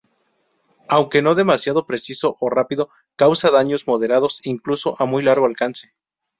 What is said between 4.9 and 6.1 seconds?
a muy largo alcance.